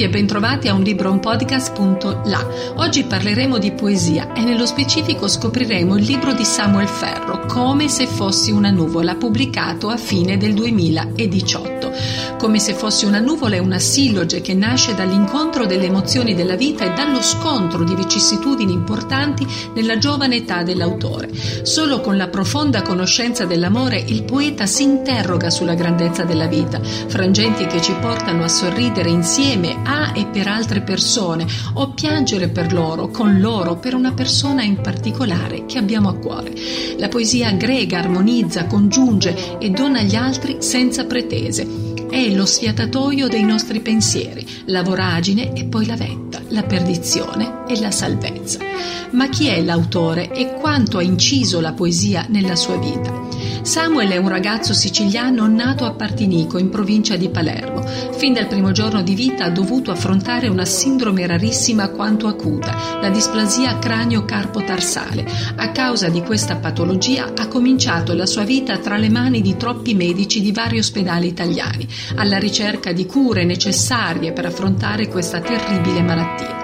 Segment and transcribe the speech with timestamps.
[0.00, 2.48] Tutti e bentrovati a un libro un podcast.la.
[2.76, 8.06] Oggi parleremo di poesia e nello specifico scopriremo il libro di Samuel Ferro, Come se
[8.06, 11.92] fossi una nuvola, pubblicato a fine del 2018.
[12.38, 16.84] Come se fossi una nuvola è una silloge che nasce dall'incontro delle emozioni della vita
[16.84, 21.28] e dallo scontro di vicissitudini importanti nella giovane età dell'autore.
[21.62, 27.66] Solo con la profonda conoscenza dell'amore il poeta si interroga sulla grandezza della vita, frangenti
[27.66, 33.08] che ci portano a sorridere insieme a e per altre persone o piangere per loro,
[33.08, 36.52] con loro, per una persona in particolare che abbiamo a cuore.
[36.96, 43.44] La poesia aggrega, armonizza, congiunge e dona agli altri senza pretese è lo sfiatatoio dei
[43.44, 48.58] nostri pensieri, la voragine e poi la vetta, la perdizione e la salvezza.
[49.12, 53.28] Ma chi è l'autore e quanto ha inciso la poesia nella sua vita?
[53.62, 57.82] Samuel è un ragazzo siciliano nato a Partinico, in provincia di Palermo.
[57.82, 63.10] Fin dal primo giorno di vita ha dovuto affrontare una sindrome rarissima quanto acuta, la
[63.10, 65.26] displasia cranio-carpo-tarsale.
[65.56, 69.94] A causa di questa patologia ha cominciato la sua vita tra le mani di troppi
[69.94, 76.59] medici di vari ospedali italiani, alla ricerca di cure necessarie per affrontare questa terribile malattia.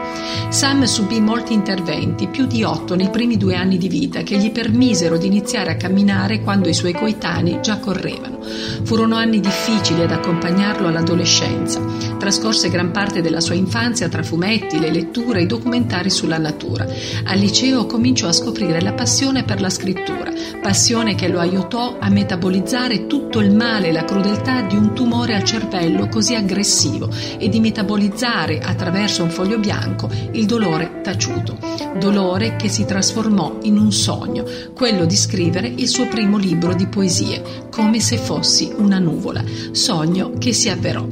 [0.48, 4.50] Sam subì molti interventi, più di otto nei primi due anni di vita, che gli
[4.50, 8.36] permisero di iniziare a camminare quando i suoi coetanei già correvano.
[8.84, 11.80] Furono anni difficili ad accompagnarlo all'adolescenza.
[12.16, 16.86] Trascorse gran parte della sua infanzia tra fumetti, le letture e i documentari sulla natura.
[17.24, 20.32] Al liceo cominciò a scoprire la passione per la scrittura,
[20.62, 25.34] passione che lo aiutò a metabolizzare tutto il male e la crudeltà di un tumore
[25.34, 31.58] al cervello così aggressivo e di metabolizzare attraverso un foglio bianco il dolore taciuto,
[31.98, 34.44] dolore che si trasformò in un sogno,
[34.74, 39.42] quello di scrivere il suo primo libro di poesie, come se fossi una nuvola,
[39.72, 41.06] sogno che si avverò.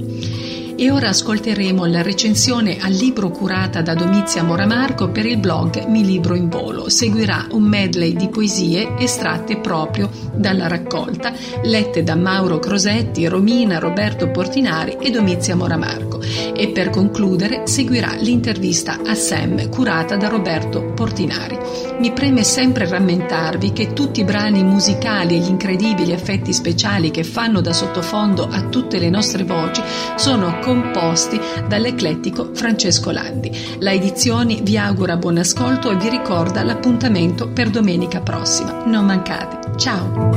[0.76, 6.05] E ora ascolteremo la recensione al libro curata da Domizia Moramarco per il blog Mi
[6.05, 6.88] Libro in Volo.
[6.88, 11.32] Seguirà un medley di poesie estratte proprio dalla raccolta,
[11.62, 16.21] lette da Mauro Crosetti, Romina, Roberto Portinari e Domizia Moramarco.
[16.21, 21.56] E per concludere seguirà l'intervista a Sam curata da Roberto Portinari.
[22.00, 27.23] Mi preme sempre rammentarvi che tutti i brani musicali e gli incredibili effetti speciali che
[27.23, 29.81] fanno da sottofondo a tutte le nostre voci
[30.17, 31.39] sono composti
[31.69, 33.77] dall'eclettico Francesco Landi.
[33.81, 38.83] La edizione vi augura buon ascolto e vi ricorda l'appuntamento per domenica prossima.
[38.87, 39.77] Non mancate.
[39.77, 40.33] Ciao!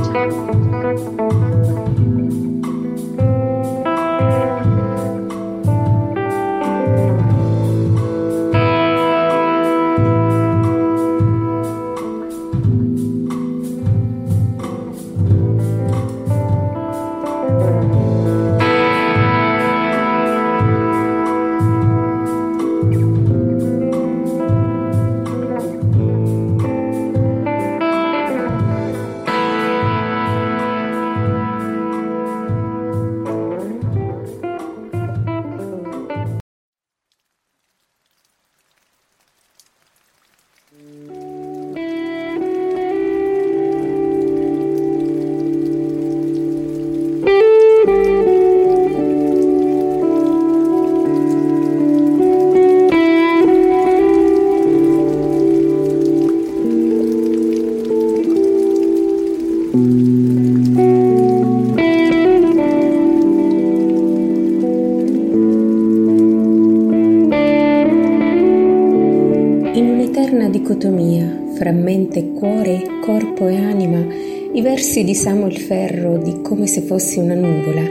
[74.54, 77.82] I versi di Samuel Ferro di Come se fossi una nuvola,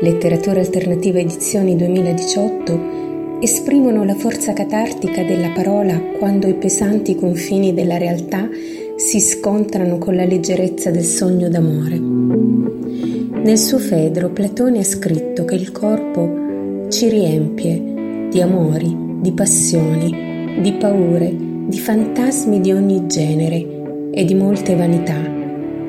[0.00, 7.98] letteratura alternativa edizioni 2018, esprimono la forza catartica della parola quando i pesanti confini della
[7.98, 8.48] realtà
[8.96, 11.98] si scontrano con la leggerezza del sogno d'amore.
[11.98, 20.60] Nel suo Fedro Platone ha scritto che il corpo ci riempie di amori, di passioni,
[20.62, 21.30] di paure,
[21.66, 25.35] di fantasmi di ogni genere e di molte vanità,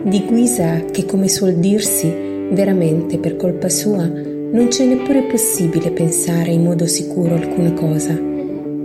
[0.03, 2.07] di guisa che, come suol dirsi,
[2.51, 8.17] veramente per colpa sua non c'è neppure possibile pensare in modo sicuro alcuna cosa.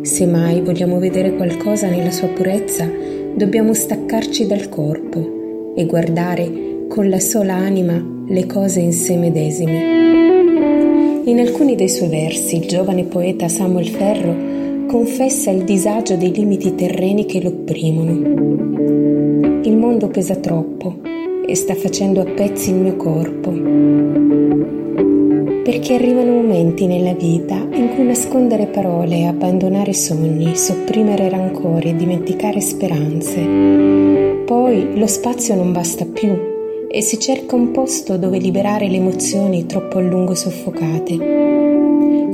[0.03, 2.91] Se mai vogliamo vedere qualcosa nella sua purezza,
[3.35, 10.01] dobbiamo staccarci dal corpo e guardare con la sola anima le cose in sé medesime.
[11.25, 16.75] In alcuni dei suoi versi il giovane poeta Samuel Ferro confessa il disagio dei limiti
[16.75, 18.72] terreni che lo opprimono.
[19.65, 20.97] Il mondo pesa troppo
[21.47, 23.53] e sta facendo a pezzi il mio corpo.
[25.63, 32.61] Perché arrivano momenti nella vita in cui nascondere parole, abbandonare sogni, sopprimere rancori e dimenticare
[32.61, 33.41] speranze.
[34.45, 36.37] Poi lo spazio non basta più
[36.89, 41.17] e si cerca un posto dove liberare le emozioni troppo a lungo soffocate.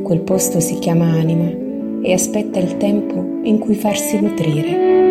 [0.02, 1.50] Quel posto si chiama anima
[2.00, 5.07] e aspetta il tempo in cui farsi nutrire.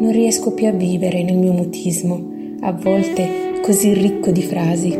[0.00, 2.18] Non riesco più a vivere nel mio mutismo,
[2.60, 4.96] a volte così ricco di frasi.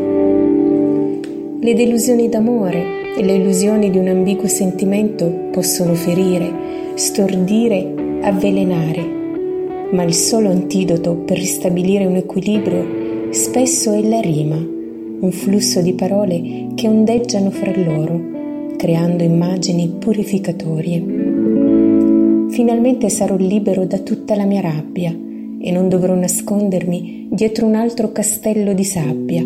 [1.59, 6.53] Le delusioni d'amore e le illusioni di un ambiguo sentimento possono ferire,
[6.97, 15.31] stordire, avvelenare, ma il solo antidoto per ristabilire un equilibrio spesso è la rima, un
[15.33, 18.31] flusso di parole che ondeggiano fra loro
[18.77, 21.20] creando immagini purificatorie.
[22.61, 28.13] Finalmente sarò libero da tutta la mia rabbia e non dovrò nascondermi dietro un altro
[28.13, 29.43] castello di sabbia.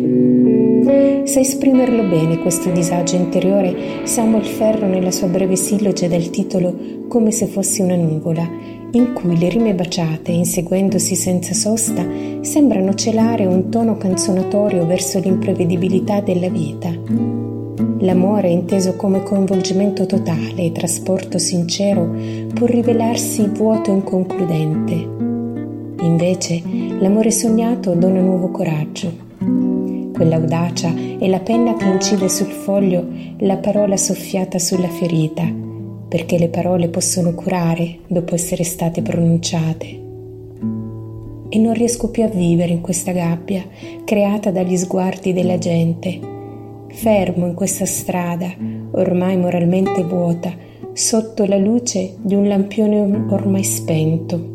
[1.23, 7.31] Sa esprimerlo bene questo disagio interiore Samuel Ferro nella sua breve silloge dal titolo Come
[7.31, 8.45] se fossi una nuvola,
[8.91, 12.05] in cui le rime baciate, inseguendosi senza sosta,
[12.41, 17.54] sembrano celare un tono canzonatorio verso l'imprevedibilità della vita.
[17.99, 22.09] L'amore, inteso come coinvolgimento totale e trasporto sincero,
[22.53, 24.93] può rivelarsi vuoto e inconcludente.
[26.05, 26.61] Invece,
[26.99, 29.11] l'amore sognato dona nuovo coraggio.
[30.13, 33.05] Quell'audacia è la penna che incide sul foglio
[33.39, 35.43] la parola soffiata sulla ferita,
[36.07, 40.03] perché le parole possono curare dopo essere state pronunciate.
[41.49, 43.65] E non riesco più a vivere in questa gabbia
[44.05, 46.34] creata dagli sguardi della gente
[46.87, 48.53] fermo in questa strada,
[48.91, 50.53] ormai moralmente vuota,
[50.93, 54.53] sotto la luce di un lampione ormai spento.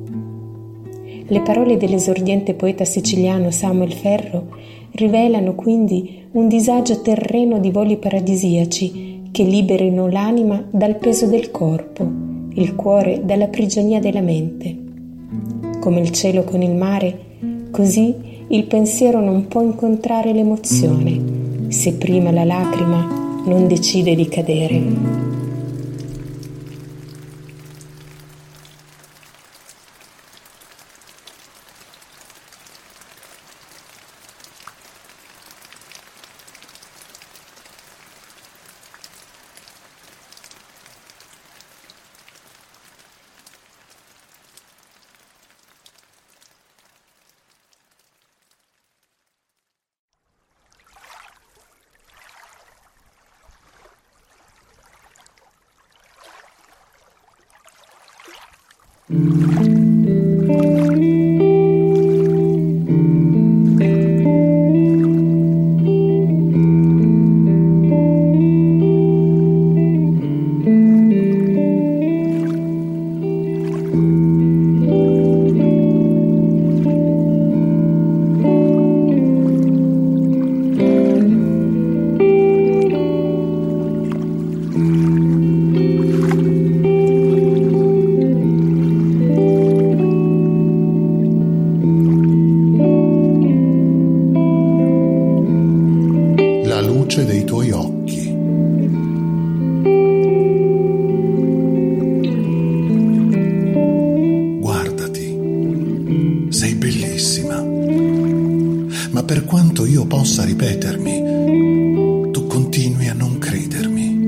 [1.26, 4.56] Le parole dell'esordiente poeta siciliano Samuel Ferro
[4.92, 12.08] rivelano quindi un disagio terreno di voli paradisiaci che liberino l'anima dal peso del corpo,
[12.54, 14.76] il cuore dalla prigionia della mente.
[15.78, 17.18] Come il cielo con il mare,
[17.70, 18.14] così
[18.48, 21.39] il pensiero non può incontrare l'emozione
[21.70, 23.06] se prima la lacrima
[23.46, 25.29] non decide di cadere.
[110.20, 114.26] Possa ripetermi, tu continui a non credermi.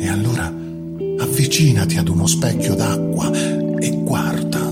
[0.00, 0.52] E allora
[1.18, 3.30] avvicinati ad uno specchio d'acqua
[3.78, 4.70] e guarda.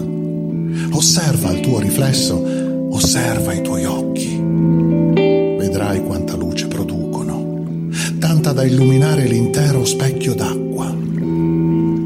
[0.91, 2.43] Osserva il tuo riflesso,
[2.91, 4.37] osserva i tuoi occhi.
[5.59, 6.30] Vedrai luce tanta
[8.61, 10.95] da illuminare l'intero specchio d'acqua,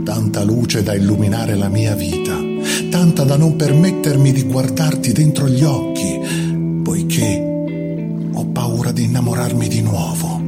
[0.04, 2.36] tanta luce da illuminare la mia vita,
[2.90, 6.20] tanta da non permettermi di guardarti dentro gli occhi,
[6.84, 7.52] poiché
[8.92, 10.43] di innamorarmi di nuovo.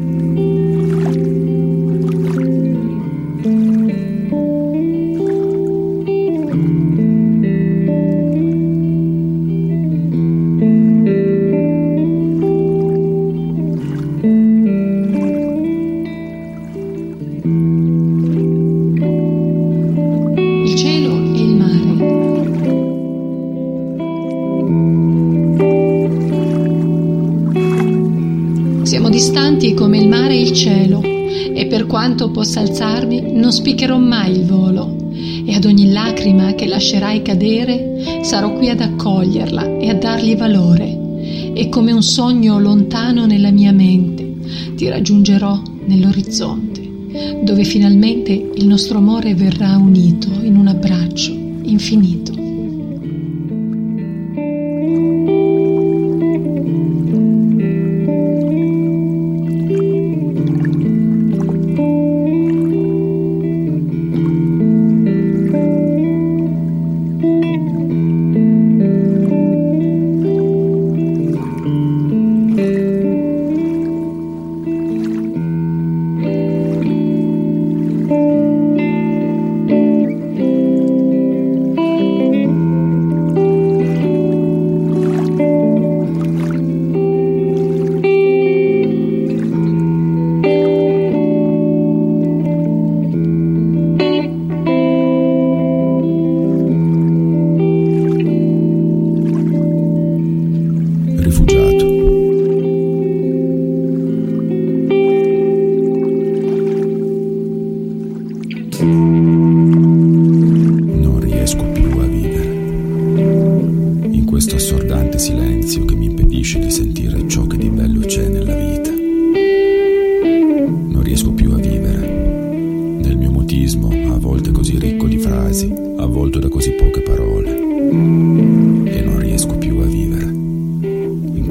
[32.16, 35.10] Quanto possa alzarmi, non spiccherò mai il volo,
[35.44, 40.98] e ad ogni lacrima che lascerai cadere, sarò qui ad accoglierla e a dargli valore,
[41.52, 44.32] e come un sogno lontano nella mia mente,
[44.76, 46.88] ti raggiungerò nell'orizzonte,
[47.42, 51.32] dove finalmente il nostro amore verrà unito in un abbraccio
[51.64, 52.35] infinito.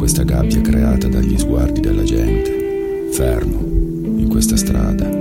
[0.06, 3.58] questa gabbia creata dagli sguardi della gente, fermo
[4.20, 5.15] in questa strada.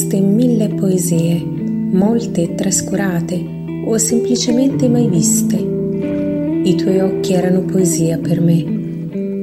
[0.00, 1.42] Nascoste mille poesie,
[1.92, 3.38] molte trascurate
[3.84, 5.56] o semplicemente mai viste.
[5.56, 8.64] I tuoi occhi erano poesia per me.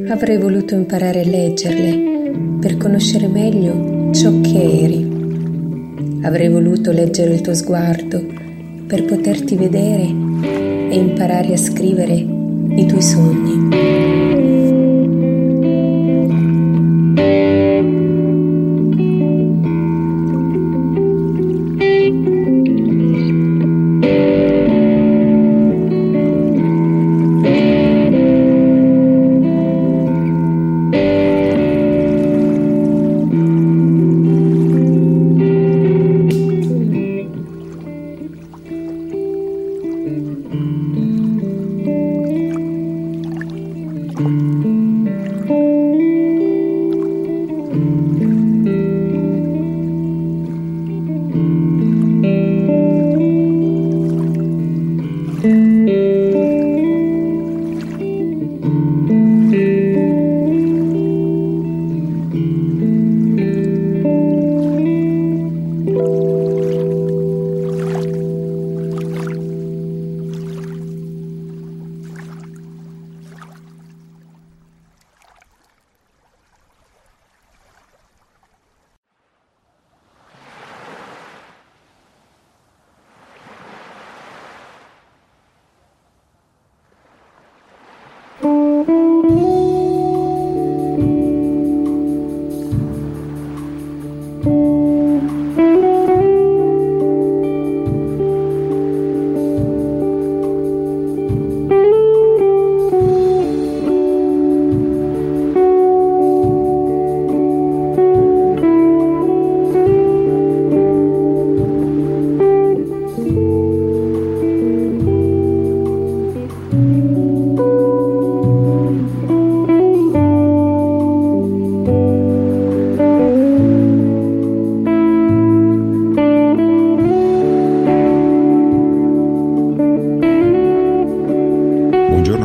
[0.10, 6.20] Avrei voluto imparare a leggerle per conoscere meglio ciò che eri.
[6.24, 8.26] Avrei voluto leggere il tuo sguardo
[8.88, 10.04] per poterti vedere
[10.90, 13.97] e imparare a scrivere i tuoi sogni.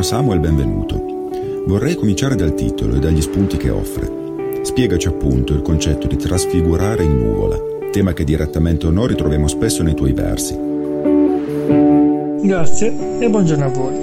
[0.03, 1.01] Samuel, benvenuto.
[1.65, 4.61] Vorrei cominciare dal titolo e dagli spunti che offre.
[4.61, 7.57] Spiegaci appunto il concetto di trasfigurare in nuvola,
[7.89, 10.59] tema che direttamente o no ritroviamo spesso nei tuoi versi.
[12.41, 13.93] Grazie e buongiorno a voi.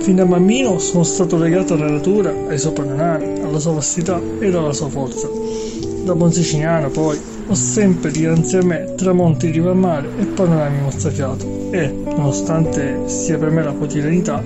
[0.00, 4.72] Fin da bambino sono stato legato alla natura, ai sopranari, alla sua vastità ed alla
[4.72, 5.28] sua forza.
[6.04, 11.70] Da buon siciliano, poi, ho sempre dinanzi a me tramonti di mare e panorami mozzafiato
[11.70, 14.42] e, nonostante sia per me la quotidianità,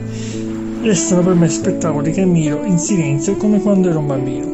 [0.82, 4.46] restano per me spettacoli che ammiro in silenzio come quando ero un bambino.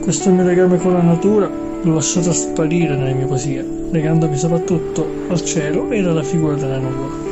[0.00, 1.48] Questo mio legame con la natura
[1.82, 7.28] l'ho lasciato sparire nelle mie poesie, legandomi soprattutto al cielo e alla figura della nuvola.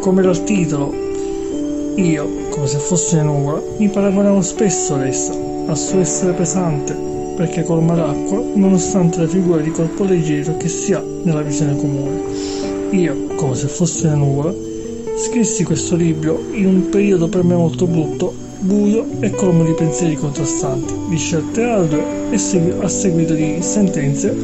[0.00, 0.92] Come dal titolo,
[1.96, 5.32] io, come se fossi una nuvola, mi paragonavo spesso ad essa,
[5.66, 6.96] al suo essere pesante,
[7.36, 12.22] perché colma l'acqua, nonostante la figura di corpo leggero che si ha nella visione comune.
[12.90, 14.54] Io, come se fossi una nuvola,
[15.16, 20.16] Scrissi questo libro in un periodo per me molto brutto, buio e colmo di pensieri
[20.16, 24.34] contrastanti, di scelte ardue e segu- a seguito di sentenze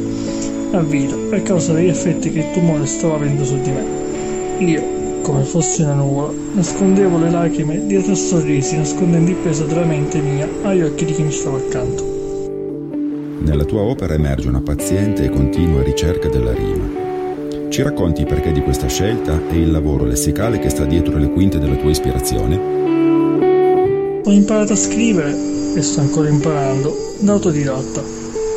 [0.71, 3.85] a vita a causa degli effetti che il tumore stava avendo su di me.
[4.59, 4.83] Io,
[5.21, 10.21] come fossi una nuvola, nascondevo le lacrime dietro a sorrisi, nascondendo il peso della mente
[10.21, 12.05] mia agli occhi di chi mi stava accanto.
[13.39, 17.10] Nella tua opera emerge una paziente e continua ricerca della rima
[17.71, 21.57] ci racconti perché di questa scelta e il lavoro lessicale che sta dietro le quinte
[21.57, 22.59] della tua ispirazione?
[24.25, 25.33] Ho imparato a scrivere,
[25.73, 28.03] e sto ancora imparando, da autodidatta,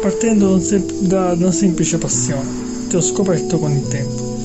[0.00, 0.60] partendo
[0.98, 4.36] da una semplice passione che ho scoperto con il tempo.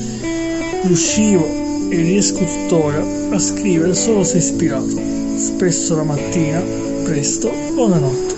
[0.84, 1.44] Riuscivo
[1.90, 5.00] e riesco tuttora a scrivere solo se ispirato,
[5.34, 6.62] spesso la mattina,
[7.02, 8.34] presto o la notte,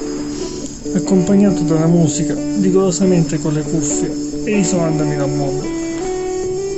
[0.94, 4.10] accompagnato da una musica rigorosamente con le cuffie
[4.44, 5.81] e isolandomi dal mondo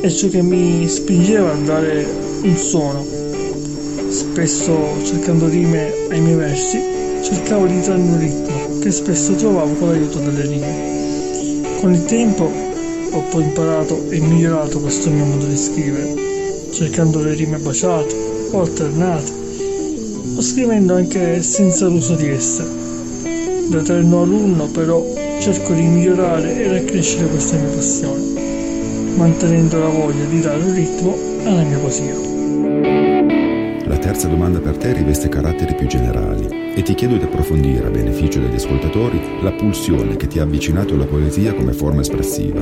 [0.05, 2.07] è ciò che mi spingeva a dare
[2.43, 3.07] un suono.
[4.11, 6.79] Spesso cercando rime ai miei versi,
[7.23, 11.81] cercavo di trarne un ritmo che spesso trovavo con l'aiuto delle rime.
[11.81, 12.53] Con il tempo
[13.13, 16.15] ho poi imparato e migliorato questo mio modo di scrivere,
[16.71, 18.15] cercando le rime baciate
[18.51, 19.33] o alternate,
[20.37, 22.63] o scrivendo anche senza l'uso di esse.
[23.69, 25.03] Da eterno alunno però
[25.41, 28.34] cerco di migliorare e accrescere questa mia passione
[29.17, 32.15] mantenendo la voglia di dare un ritmo alla mia poesia.
[33.87, 37.91] La terza domanda per te riveste caratteri più generali e ti chiedo di approfondire a
[37.91, 42.61] beneficio degli ascoltatori la pulsione che ti ha avvicinato alla poesia come forma espressiva.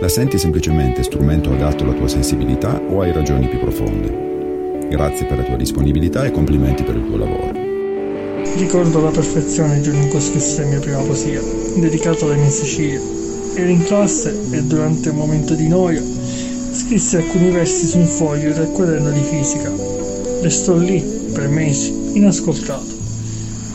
[0.00, 4.88] La senti semplicemente strumento adatto alla tua sensibilità o hai ragioni più profonde?
[4.88, 7.52] Grazie per la tua disponibilità e complimenti per il tuo lavoro.
[8.56, 11.40] Ricordo alla perfezione giorno in cui scrisse la mia prima poesia,
[11.76, 13.21] dedicata alla mia Sicilia.
[13.54, 16.02] Ero in classe e durante un momento di noia
[16.72, 19.70] scrissi alcuni versi su un foglio del quaderno di fisica
[20.42, 21.00] Restò lì
[21.32, 22.92] per mesi, inascoltato,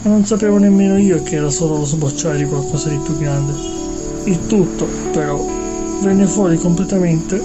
[0.01, 3.53] ma non sapevo nemmeno io che era solo lo sbocciare di qualcosa di più grande.
[4.25, 5.41] Il tutto, però,
[6.01, 7.41] venne fuori completamente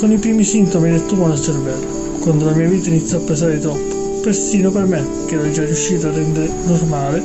[0.00, 3.60] con i primi sintomi del tumore al cervello, quando la mia vita iniziò a pesare
[3.60, 7.22] troppo, persino per me, che ero già riuscito a rendere normale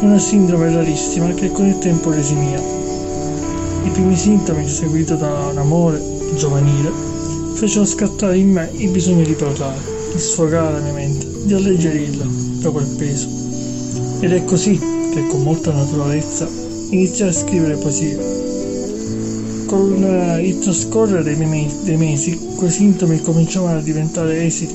[0.00, 2.62] una sindrome rarissima che con il tempo resi mia.
[3.84, 6.02] I primi sintomi, seguiti da un amore
[6.36, 6.90] giovanile,
[7.54, 12.26] fecero scattare in me il bisogno di parlare di sfogare la mia mente, di alleggerirla
[12.60, 13.28] da quel peso.
[14.20, 14.78] Ed è così
[15.12, 16.48] che con molta naturalezza
[16.90, 18.36] iniziai a scrivere poesie.
[19.66, 24.74] Con eh, il trascorrere dei, mesi, dei mesi, quei sintomi cominciavano a diventare esiti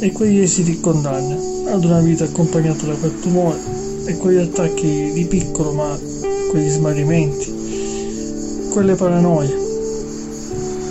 [0.00, 3.58] e quegli esiti condanne ad una vita accompagnata da quel tumore
[4.06, 6.00] e quegli attacchi di piccolo male,
[6.50, 7.59] quegli smarrimenti,
[8.70, 9.68] quelle paranoie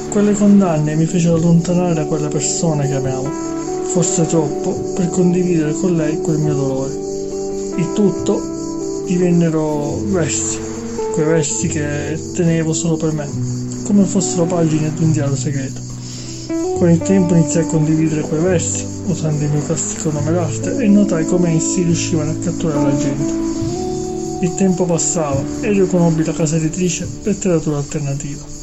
[0.10, 3.30] quelle condanne mi fecero allontanare da quella persona che amavo,
[3.84, 6.94] forse troppo per condividere con lei quel mio dolore.
[7.76, 10.58] Il tutto divennero versi,
[11.14, 13.30] quei versi che tenevo solo per me,
[13.86, 15.80] come fossero pagine di un diario segreto.
[16.80, 20.88] Con il tempo iniziai a condividere quei versi, usando il mio classico nome d'arte, e
[20.88, 23.59] notai come essi riuscivano a catturare la gente.
[24.42, 28.58] Il tempo passava e io conobbi la casa editrice Letteratura Alternativa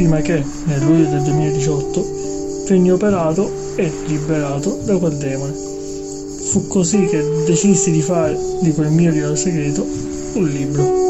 [0.00, 5.52] prima che, nel luglio del 2018, venni operato e liberato da quel demone.
[5.52, 9.86] Fu così che decisi di fare di quel mio diario segreto
[10.34, 11.09] un libro.